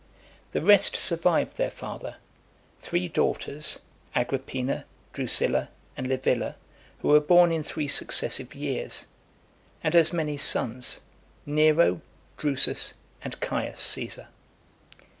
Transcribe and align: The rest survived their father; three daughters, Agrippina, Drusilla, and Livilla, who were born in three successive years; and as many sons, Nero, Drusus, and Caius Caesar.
The 0.51 0.63
rest 0.63 0.95
survived 0.95 1.57
their 1.57 1.69
father; 1.69 2.15
three 2.79 3.07
daughters, 3.07 3.77
Agrippina, 4.15 4.85
Drusilla, 5.13 5.69
and 5.95 6.07
Livilla, 6.07 6.55
who 7.03 7.09
were 7.09 7.19
born 7.19 7.51
in 7.51 7.61
three 7.61 7.87
successive 7.87 8.55
years; 8.55 9.05
and 9.83 9.95
as 9.95 10.11
many 10.11 10.37
sons, 10.37 11.01
Nero, 11.45 12.01
Drusus, 12.37 12.95
and 13.21 13.39
Caius 13.41 13.79
Caesar. 13.79 14.29